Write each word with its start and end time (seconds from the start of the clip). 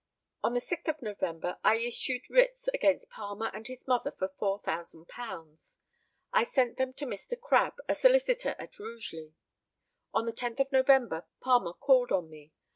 On 0.43 0.55
the 0.55 0.59
6th 0.59 0.87
of 0.87 1.01
November 1.03 1.59
I 1.63 1.75
issued 1.75 2.27
writs 2.27 2.67
against 2.73 3.11
Palmer 3.11 3.51
and 3.53 3.67
his 3.67 3.85
mother 3.87 4.09
for 4.11 4.29
£4,000. 4.29 5.77
I 6.33 6.43
sent 6.43 6.77
them 6.79 6.91
to 6.93 7.05
Mr. 7.05 7.39
Crabbe, 7.39 7.75
a 7.87 7.93
solicitor 7.93 8.55
at 8.57 8.79
Rugeley. 8.79 9.35
On 10.11 10.25
the 10.25 10.33
10th 10.33 10.59
of 10.59 10.71
November 10.71 11.27
Palmer 11.39 11.73
called 11.73 12.11
on 12.11 12.31
me. 12.31 12.51